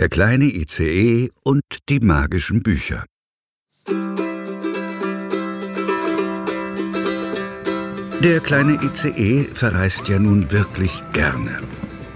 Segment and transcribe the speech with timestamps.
[0.00, 3.04] Der kleine ICE und die magischen Bücher.
[8.24, 11.58] Der kleine ICE verreist ja nun wirklich gerne.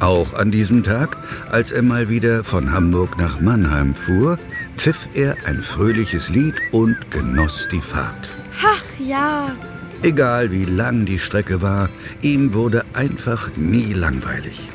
[0.00, 1.18] Auch an diesem Tag,
[1.50, 4.38] als er mal wieder von Hamburg nach Mannheim fuhr,
[4.78, 8.30] pfiff er ein fröhliches Lied und genoss die Fahrt.
[8.62, 9.54] Ach ja.
[10.00, 11.90] Egal wie lang die Strecke war,
[12.22, 14.70] ihm wurde einfach nie langweilig.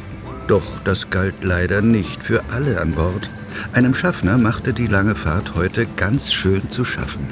[0.50, 3.30] Doch das galt leider nicht für alle an Bord.
[3.72, 7.28] Einem Schaffner machte die lange Fahrt heute ganz schön zu schaffen.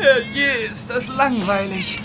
[0.00, 2.02] Herrje, ist das langweilig.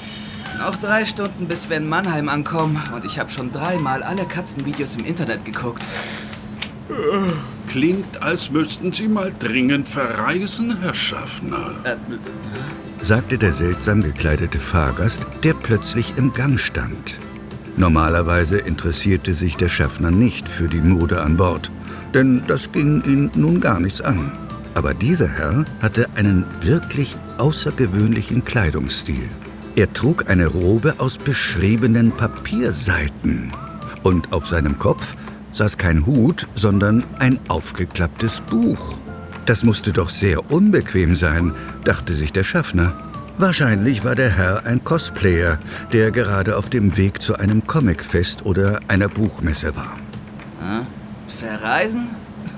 [0.60, 2.80] Noch drei Stunden, bis wir in Mannheim ankommen.
[2.94, 5.88] Und ich habe schon dreimal alle Katzenvideos im Internet geguckt.
[7.68, 11.74] Klingt, als müssten Sie mal dringend verreisen, Herr Schaffner.
[11.86, 11.96] Äh,
[13.02, 17.18] sagte der seltsam gekleidete Fahrgast, der plötzlich im Gang stand.
[17.78, 21.72] Normalerweise interessierte sich der Schaffner nicht für die Mode an Bord,
[22.14, 24.32] denn das ging ihn nun gar nichts an.
[24.74, 29.30] Aber dieser Herr hatte einen wirklich außergewöhnlichen Kleidungsstil.
[29.76, 33.52] Er trug eine Robe aus beschriebenen Papierseiten.
[34.04, 35.16] Und auf seinem Kopf
[35.54, 38.96] saß kein Hut, sondern ein aufgeklapptes Buch.
[39.46, 43.11] Das musste doch sehr unbequem sein, dachte sich der Schaffner.
[43.38, 45.58] Wahrscheinlich war der Herr ein Cosplayer,
[45.92, 49.96] der gerade auf dem Weg zu einem Comicfest oder einer Buchmesse war.
[50.60, 50.86] Hm?
[51.40, 52.10] Verreisen?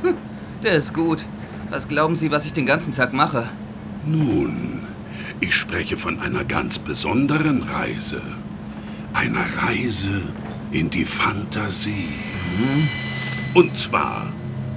[0.63, 1.25] Der ist gut.
[1.69, 3.49] Was glauben Sie, was ich den ganzen Tag mache?
[4.05, 4.79] Nun,
[5.39, 8.21] ich spreche von einer ganz besonderen Reise.
[9.13, 10.21] Einer Reise
[10.71, 12.09] in die Fantasie.
[12.57, 12.87] Mhm.
[13.53, 14.27] Und zwar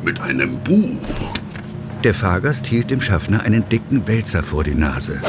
[0.04, 1.32] mit einem Buch.
[2.04, 5.20] Der Fahrgast hielt dem Schaffner einen dicken Wälzer vor die Nase.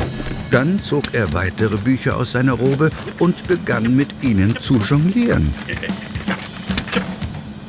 [0.52, 5.54] Dann zog er weitere Bücher aus seiner Robe und begann mit ihnen zu jonglieren.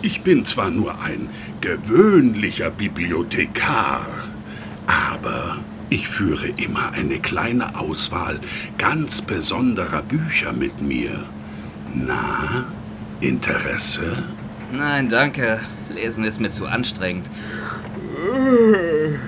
[0.02, 1.28] Ich bin zwar nur ein
[1.60, 4.06] gewöhnlicher Bibliothekar,
[4.86, 5.58] aber
[5.90, 8.40] ich führe immer eine kleine Auswahl
[8.76, 11.24] ganz besonderer Bücher mit mir.
[11.94, 12.66] Na,
[13.20, 14.24] Interesse?
[14.72, 15.60] Nein, danke.
[15.94, 17.30] Lesen ist mir zu anstrengend.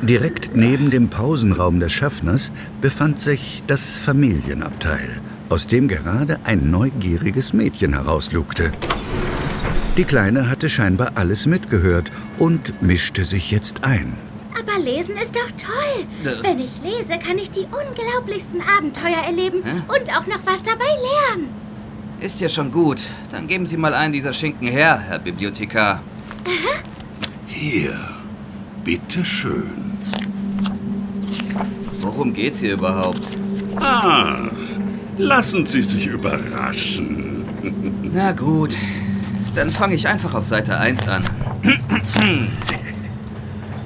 [0.02, 7.52] Direkt neben dem Pausenraum des Schaffners befand sich das Familienabteil, aus dem gerade ein neugieriges
[7.52, 8.72] Mädchen herauslugte.
[9.96, 14.14] Die Kleine hatte scheinbar alles mitgehört und mischte sich jetzt ein.
[14.58, 16.06] Aber lesen ist doch toll.
[16.24, 16.42] Äh.
[16.42, 19.82] Wenn ich lese, kann ich die unglaublichsten Abenteuer erleben Hä?
[19.88, 21.48] und auch noch was dabei lernen.
[22.20, 23.02] Ist ja schon gut.
[23.30, 26.02] Dann geben Sie mal einen dieser Schinken her, Herr Bibliothekar.
[27.46, 27.98] Hier,
[28.84, 29.98] bitteschön.
[32.00, 33.20] Worum geht's hier überhaupt?
[33.76, 34.48] Ah,
[35.18, 37.44] lassen Sie sich überraschen.
[38.12, 38.76] Na gut,
[39.54, 41.24] dann fange ich einfach auf Seite 1 an.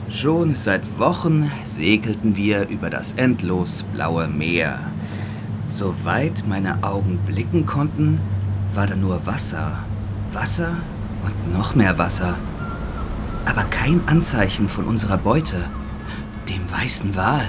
[0.09, 4.79] Schon seit Wochen segelten wir über das endlos blaue Meer.
[5.67, 8.21] Soweit meine Augen blicken konnten,
[8.75, 9.85] war da nur Wasser,
[10.33, 10.77] Wasser
[11.25, 12.37] und noch mehr Wasser.
[13.55, 15.71] Aber kein Anzeichen von unserer Beute,
[16.49, 17.49] dem weißen Wal.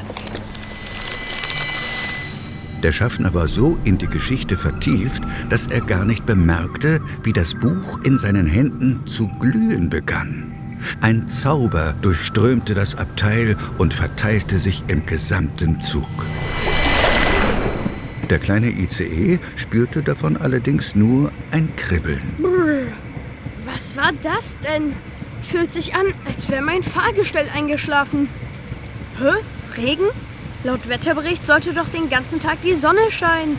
[2.84, 7.56] Der Schaffner war so in die Geschichte vertieft, dass er gar nicht bemerkte, wie das
[7.56, 10.54] Buch in seinen Händen zu glühen begann.
[11.02, 16.06] Ein Zauber durchströmte das Abteil und verteilte sich im gesamten Zug.
[18.30, 22.22] Der kleine ICE spürte davon allerdings nur ein Kribbeln.
[23.66, 24.94] Was war das denn?
[25.48, 28.30] Fühlt sich an, als wäre mein Fahrgestell eingeschlafen.
[29.20, 29.32] Hä?
[29.78, 30.06] Regen?
[30.64, 33.58] Laut Wetterbericht sollte doch den ganzen Tag die Sonne scheinen.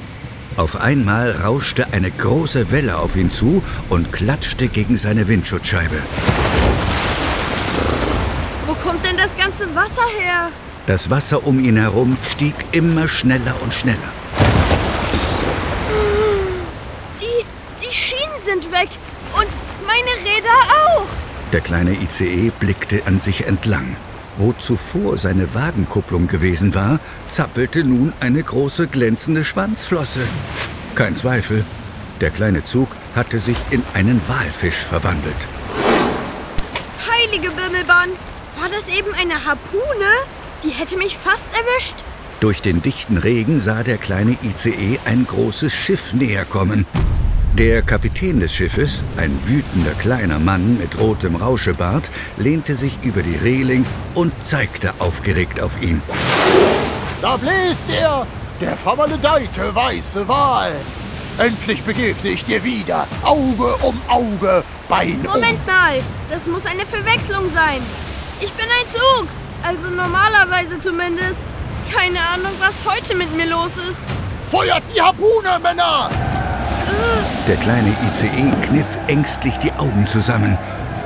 [0.56, 5.96] Auf einmal rauschte eine große Welle auf ihn zu und klatschte gegen seine Windschutzscheibe.
[8.66, 10.50] Wo kommt denn das ganze Wasser her?
[10.86, 13.98] Das Wasser um ihn herum stieg immer schneller und schneller.
[17.20, 17.44] Die,
[17.84, 18.88] die Schienen sind weg
[19.38, 19.48] und
[19.86, 21.25] meine Räder auch.
[21.52, 23.96] Der kleine ICE blickte an sich entlang.
[24.36, 30.20] Wo zuvor seine Wagenkupplung gewesen war, zappelte nun eine große glänzende Schwanzflosse.
[30.94, 31.64] Kein Zweifel,
[32.20, 35.36] der kleine Zug hatte sich in einen Walfisch verwandelt.
[37.10, 38.10] Heilige Bimmelbahn.
[38.60, 40.10] War das eben eine Harpune?
[40.64, 41.94] Die hätte mich fast erwischt.
[42.40, 46.86] Durch den dichten Regen sah der kleine ICE ein großes Schiff näher kommen.
[47.58, 53.36] Der Kapitän des Schiffes, ein wütender kleiner Mann mit rotem Rauschebart, lehnte sich über die
[53.36, 56.02] Reling und zeigte aufgeregt auf ihn.
[57.22, 58.26] Da bläst er,
[58.60, 60.72] der vermaledeite weiße Wal.
[61.38, 65.32] Endlich begegne ich dir wieder, Auge um Auge, Bein um...
[65.32, 67.80] Moment mal, das muss eine Verwechslung sein.
[68.42, 69.28] Ich bin ein Zug.
[69.62, 71.44] Also normalerweise zumindest.
[71.90, 74.02] Keine Ahnung, was heute mit mir los ist.
[74.46, 76.10] Feuert die Harpune, Männer!
[77.48, 80.58] Der kleine ICE kniff ängstlich die Augen zusammen.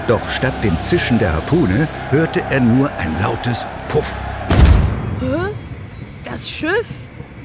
[0.08, 4.14] Doch statt dem Zischen der Harpune hörte er nur ein lautes Puff.
[5.20, 5.52] Hä?
[6.24, 6.86] Das Schiff.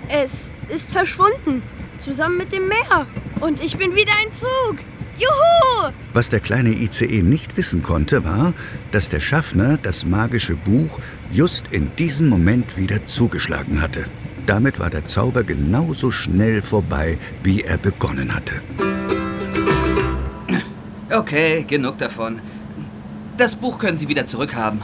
[0.07, 1.61] Es ist verschwunden.
[1.99, 3.05] Zusammen mit dem Meer.
[3.41, 4.77] Und ich bin wieder ein Zug.
[5.17, 5.93] Juhu!
[6.13, 8.53] Was der kleine ICE nicht wissen konnte, war,
[8.91, 10.99] dass der Schaffner das magische Buch
[11.31, 14.05] just in diesem Moment wieder zugeschlagen hatte.
[14.45, 18.61] Damit war der Zauber genauso schnell vorbei, wie er begonnen hatte.
[21.11, 22.41] Okay, genug davon.
[23.37, 24.81] Das Buch können Sie wieder zurückhaben.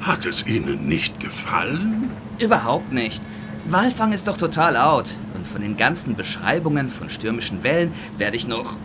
[0.00, 2.10] Hat es Ihnen nicht gefallen?
[2.38, 3.22] Überhaupt nicht.
[3.66, 5.14] Walfang ist doch total out.
[5.34, 8.76] Und von den ganzen Beschreibungen von stürmischen Wellen werde ich noch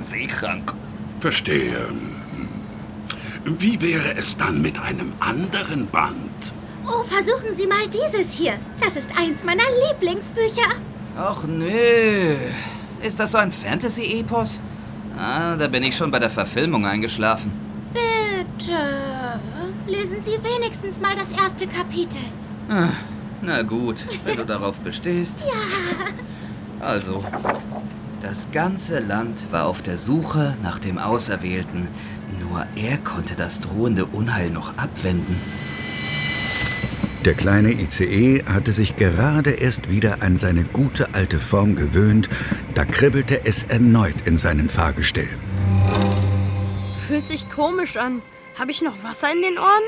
[0.00, 0.74] seekrank.
[1.20, 1.88] Verstehe.
[3.44, 6.52] Wie wäre es dann mit einem anderen Band?
[6.86, 8.54] Oh, versuchen Sie mal dieses hier.
[8.80, 10.68] Das ist eins meiner Lieblingsbücher.
[11.18, 12.36] Ach nö.
[13.02, 14.60] Ist das so ein Fantasy-Epos?
[15.18, 17.50] Ah, da bin ich schon bei der Verfilmung eingeschlafen.
[17.92, 18.78] Bitte.
[19.86, 22.20] Lesen Sie wenigstens mal das erste Kapitel.
[22.68, 22.88] Ah,
[23.42, 25.40] na gut, wenn du darauf bestehst.
[25.40, 26.84] Ja.
[26.86, 27.24] Also,
[28.20, 31.88] das ganze Land war auf der Suche nach dem Auserwählten.
[32.40, 35.40] Nur er konnte das drohende Unheil noch abwenden.
[37.26, 42.28] Der kleine ICE hatte sich gerade erst wieder an seine gute alte Form gewöhnt,
[42.74, 45.28] da kribbelte es erneut in seinem Fahrgestell.
[47.08, 48.22] Fühlt sich komisch an.
[48.56, 49.82] Habe ich noch Wasser in den Ohren?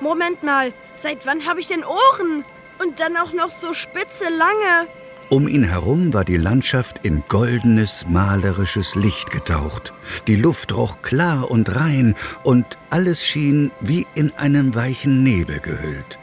[0.00, 2.46] Moment mal, seit wann habe ich denn Ohren?
[2.82, 4.88] Und dann auch noch so spitze, lange.
[5.28, 9.92] Um ihn herum war die Landschaft in goldenes, malerisches Licht getaucht.
[10.28, 16.18] Die Luft roch klar und rein und alles schien wie in einem weichen Nebel gehüllt.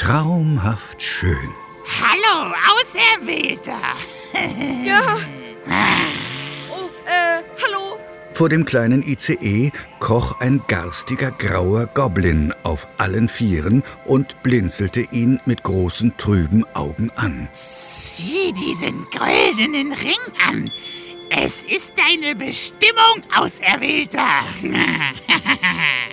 [0.00, 1.50] Traumhaft schön.
[2.00, 3.78] Hallo, Auserwählter!
[4.82, 5.18] Ja.
[6.70, 7.98] Oh, äh, hallo.
[8.32, 15.38] Vor dem kleinen ICE kroch ein garstiger grauer Goblin auf allen Vieren und blinzelte ihn
[15.44, 17.48] mit großen trüben Augen an.
[17.52, 20.70] Sieh diesen goldenen Ring an.
[21.32, 24.42] Es ist deine Bestimmung, Auserwählter.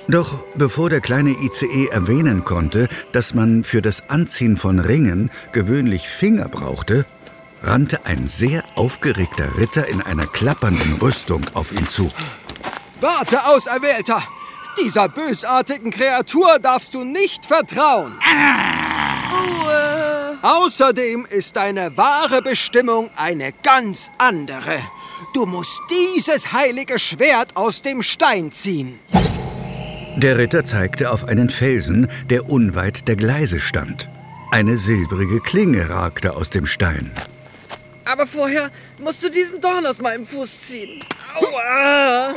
[0.07, 6.07] Doch bevor der kleine ICE erwähnen konnte, dass man für das Anziehen von Ringen gewöhnlich
[6.07, 7.07] Finger brauchte,
[7.63, 12.11] rannte ein sehr aufgeregter Ritter in einer klappernden Rüstung auf ihn zu.
[13.01, 14.21] Warte, Auserwählter!
[14.79, 18.13] Dieser bösartigen Kreatur darfst du nicht vertrauen.
[18.21, 18.76] Äh,
[20.49, 24.77] Außerdem ist deine wahre Bestimmung eine ganz andere.
[25.33, 28.97] Du musst dieses heilige Schwert aus dem Stein ziehen.
[30.15, 34.07] Der Ritter zeigte auf einen Felsen, der unweit der Gleise stand.
[34.49, 37.11] Eine silbrige Klinge ragte aus dem Stein.
[38.09, 41.03] Aber vorher musst du diesen Dorn aus meinem Fuß ziehen.
[41.35, 42.33] Aua!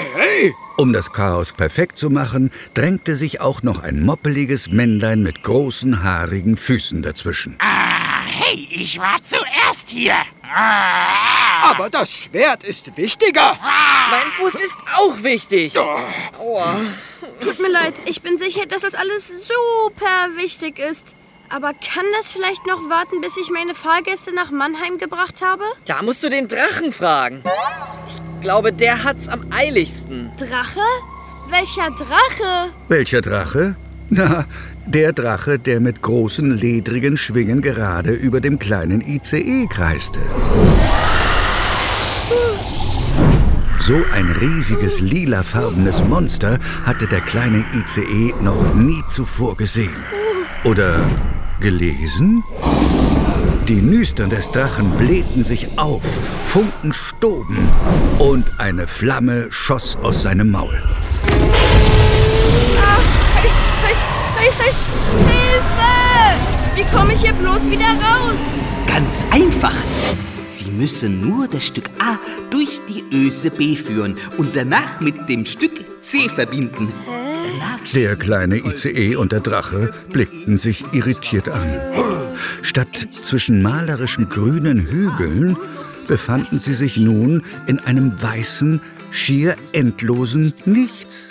[0.77, 6.03] Um das Chaos perfekt zu machen, drängte sich auch noch ein moppeliges Männlein mit großen,
[6.03, 7.57] haarigen Füßen dazwischen.
[7.61, 10.17] Ah, hey, ich war zuerst hier.
[10.43, 13.57] Ah, Aber das Schwert ist wichtiger.
[14.11, 15.75] Mein Fuß ist auch wichtig.
[16.39, 16.77] Aua.
[17.41, 17.95] tut mir leid.
[18.07, 21.15] Ich bin sicher, dass das alles super wichtig ist.
[21.53, 25.65] Aber kann das vielleicht noch warten, bis ich meine Fahrgäste nach Mannheim gebracht habe?
[25.85, 27.43] Da musst du den Drachen fragen.
[28.07, 30.31] Ich glaube, der hat's am eiligsten.
[30.39, 30.79] Drache?
[31.49, 32.71] Welcher Drache?
[32.87, 33.75] Welcher Drache?
[34.11, 34.45] Na,
[34.87, 40.21] der Drache, der mit großen, ledrigen Schwingen gerade über dem kleinen ICE kreiste.
[43.81, 49.97] So ein riesiges lilafarbenes Monster hatte der kleine ICE noch nie zuvor gesehen.
[50.63, 51.03] Oder
[51.61, 52.43] gelesen?
[53.69, 56.03] Die Nüstern des Drachen blähten sich auf,
[56.47, 57.59] Funken stoben
[58.19, 60.83] und eine Flamme schoss aus seinem Maul.
[63.37, 64.01] Heiß,
[64.39, 64.77] heiß, heiß.
[65.29, 65.95] Hilfe!
[66.75, 68.41] Wie komme ich hier bloß wieder raus?
[68.87, 69.75] Ganz einfach.
[70.49, 72.19] Sie müssen nur das Stück A
[72.51, 76.93] durch die Öse B führen und danach mit dem Stück C verbinden.
[77.07, 77.20] Danach
[77.95, 81.69] Der kleine ICE und der Drache blickten sich irritiert an.
[82.63, 85.57] Statt zwischen malerischen grünen Hügeln
[86.07, 88.81] befanden sie sich nun in einem weißen,
[89.11, 91.31] schier endlosen Nichts.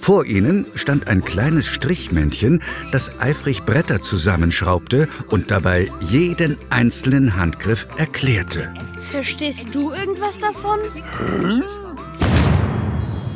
[0.00, 2.62] Vor ihnen stand ein kleines Strichmännchen,
[2.92, 8.72] das eifrig Bretter zusammenschraubte und dabei jeden einzelnen Handgriff erklärte.
[9.10, 10.78] Verstehst du irgendwas davon?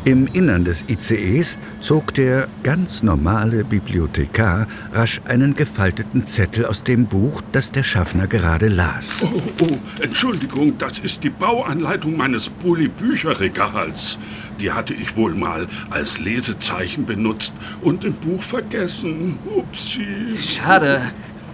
[0.07, 7.07] Im Innern des ICEs zog der ganz normale Bibliothekar rasch einen gefalteten Zettel aus dem
[7.07, 9.21] Buch, das der Schaffner gerade las.
[9.23, 14.19] Oh, oh, Entschuldigung, das ist die Bauanleitung meines Bulli-Bücherregals.
[14.59, 17.53] Die hatte ich wohl mal als Lesezeichen benutzt
[17.83, 19.39] und im Buch vergessen.
[19.55, 20.35] Upsi.
[20.39, 21.03] Schade.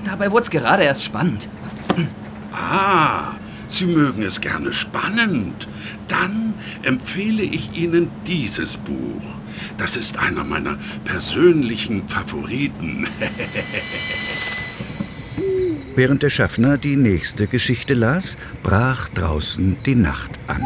[0.05, 1.49] Dabei wurde es gerade erst spannend.
[2.53, 3.33] Ah,
[3.67, 5.67] Sie mögen es gerne spannend.
[6.07, 6.46] Dann
[6.87, 9.35] empfehle ich Ihnen dieses Buch.
[9.77, 13.07] Das ist einer meiner persönlichen Favoriten.
[15.97, 20.63] Während der Schaffner die nächste Geschichte las, brach draußen die Nacht an.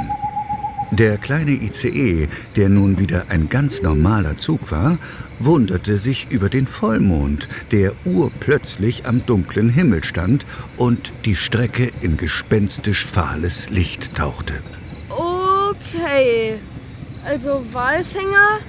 [0.90, 4.98] Der kleine ICE, der nun wieder ein ganz normaler Zug war,
[5.38, 10.44] wunderte sich über den Vollmond, der urplötzlich am dunklen Himmel stand
[10.76, 14.54] und die Strecke in gespenstisch fahles Licht tauchte.
[17.24, 18.60] Also Walfänger,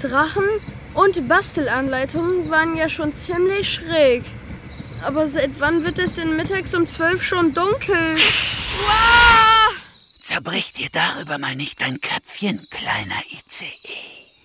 [0.00, 0.44] Drachen
[0.94, 4.24] und Bastelanleitungen waren ja schon ziemlich schräg.
[5.02, 8.16] Aber seit wann wird es denn mittags um zwölf schon dunkel?
[8.16, 9.76] Wow!
[10.20, 13.66] Zerbrich dir darüber mal nicht dein Köpfchen, kleiner ICE.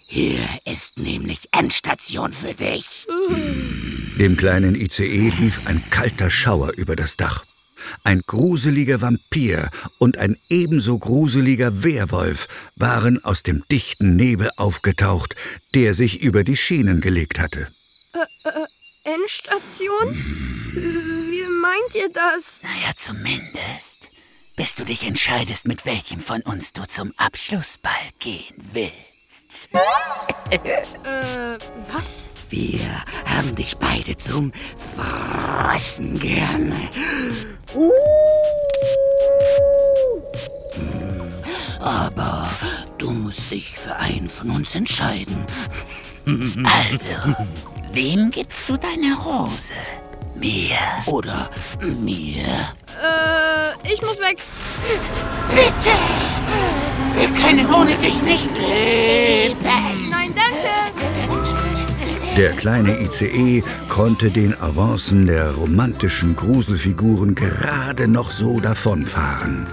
[0.05, 3.07] Hier ist nämlich Endstation für dich.
[4.19, 7.43] Dem kleinen ICE lief ein kalter Schauer über das Dach.
[8.03, 15.35] Ein gruseliger Vampir und ein ebenso gruseliger Werwolf waren aus dem dichten Nebel aufgetaucht,
[15.73, 17.67] der sich über die Schienen gelegt hatte.
[18.13, 20.13] Äh, äh, Endstation?
[20.73, 22.61] Wie meint ihr das?
[22.61, 24.09] Naja, zumindest.
[24.55, 29.69] Bis du dich entscheidest, mit welchem von uns du zum Abschlussball gehen willst.
[30.51, 30.59] Äh,
[31.91, 32.29] was?
[32.49, 32.79] Wir
[33.25, 34.53] haben dich beide zum
[34.95, 36.89] Fressen gerne.
[37.73, 37.91] Hm,
[41.79, 42.49] Aber
[42.97, 45.45] du musst dich für einen von uns entscheiden.
[46.63, 47.07] Also,
[47.91, 49.73] wem gibst du deine Rose?
[50.35, 50.77] Mir
[51.07, 51.49] oder
[51.81, 52.45] mir?
[52.45, 54.37] Äh, ich muss weg.
[55.53, 55.95] Bitte!
[57.15, 60.09] Wir können ohne dich nicht leben.
[60.09, 61.12] Nein, danke.
[62.37, 69.67] Der kleine ICE konnte den Avancen der romantischen Gruselfiguren gerade noch so davonfahren.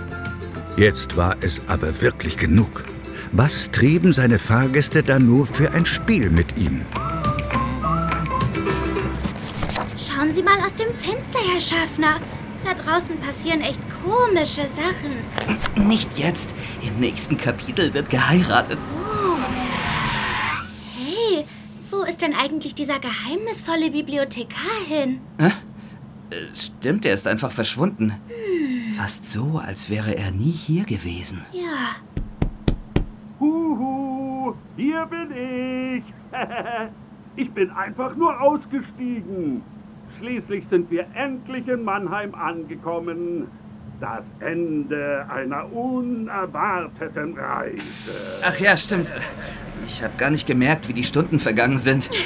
[0.77, 2.85] Jetzt war es aber wirklich genug.
[3.33, 6.83] Was trieben seine Fahrgäste da nur für ein Spiel mit ihm?
[9.97, 12.21] Schauen Sie mal aus dem Fenster, Herr Schaffner.
[12.63, 15.89] Da draußen passieren echt komische Sachen.
[15.89, 16.55] Nicht jetzt.
[16.83, 18.79] Im nächsten Kapitel wird geheiratet.
[20.95, 21.47] Hey,
[21.91, 25.21] wo ist denn eigentlich dieser geheimnisvolle Bibliothekar hin?
[25.39, 25.51] Äh,
[26.55, 28.13] Stimmt, er ist einfach verschwunden.
[28.95, 31.41] Fast so, als wäre er nie hier gewesen.
[31.51, 31.97] Ja.
[33.41, 35.31] Huhu, hier bin
[35.97, 36.05] ich.
[37.37, 39.63] ich bin einfach nur ausgestiegen.
[40.19, 43.49] Schließlich sind wir endlich in Mannheim angekommen.
[44.01, 47.85] Das Ende einer unerwarteten Reise.
[48.43, 49.13] Ach ja, stimmt.
[49.87, 52.11] Ich habe gar nicht gemerkt, wie die Stunden vergangen sind.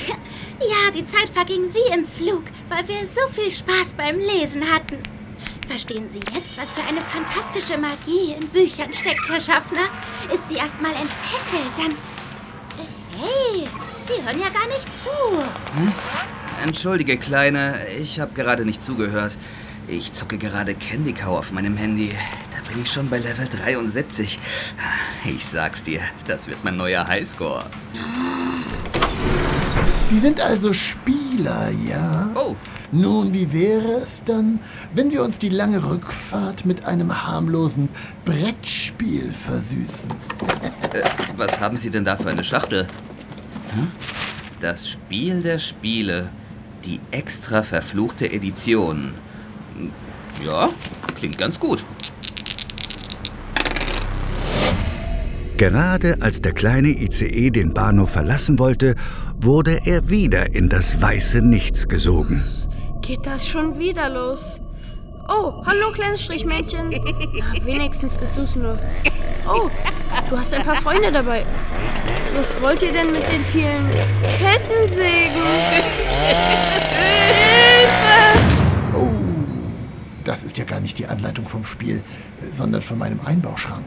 [0.61, 4.99] Ja, die Zeit verging wie im Flug, weil wir so viel Spaß beim Lesen hatten.
[5.67, 9.89] Verstehen Sie jetzt, was für eine fantastische Magie in Büchern steckt, Herr Schaffner?
[10.33, 11.97] Ist sie erst mal entfesselt, dann...
[13.19, 13.69] Hey,
[14.05, 16.65] Sie hören ja gar nicht zu.
[16.65, 19.37] Entschuldige, Kleine, ich habe gerade nicht zugehört.
[19.87, 22.09] Ich zucke gerade Candy Cow auf meinem Handy.
[22.09, 24.39] Da bin ich schon bei Level 73.
[25.27, 27.67] Ich sag's dir, das wird mein neuer Highscore.
[30.07, 32.31] Sie sind also Spieler, ja?
[32.35, 32.57] Oh,
[32.93, 34.61] Nun, wie wäre es dann,
[34.95, 37.89] wenn wir uns die lange Rückfahrt mit einem harmlosen
[38.25, 40.13] Brettspiel versüßen?
[41.37, 42.87] was haben Sie denn da für eine Schachtel?
[43.75, 43.91] Hm?
[44.61, 46.31] Das Spiel der Spiele.
[46.85, 49.15] Die extra verfluchte Edition.
[50.43, 50.69] Ja,
[51.17, 51.85] klingt ganz gut.
[55.57, 58.97] Gerade als der kleine ICE den Bahnhof verlassen wollte,
[59.41, 62.43] wurde er wieder in das weiße Nichts gesogen.
[63.03, 64.61] Geht das schon wieder los?
[65.29, 66.91] Oh, hallo, kleines Strichmädchen.
[66.91, 68.77] Na, wenigstens bist du's nur.
[69.47, 69.71] Oh,
[70.29, 71.45] du hast ein paar Freunde dabei.
[72.37, 73.89] Was wollt ihr denn mit den vielen
[74.39, 75.35] Kettensägen?
[76.99, 78.34] Hilfe!
[80.25, 82.03] Das ist ja gar nicht die Anleitung vom Spiel,
[82.51, 83.85] sondern von meinem Einbauschrank.